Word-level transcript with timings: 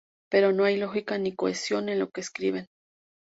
Pero 0.31 0.51
no 0.51 0.63
hay 0.63 0.77
lógica 0.77 1.19
ni 1.19 1.35
cohesión 1.35 1.87
en 1.87 1.99
lo 1.99 2.09
que 2.09 2.21
escriben. 2.21 2.65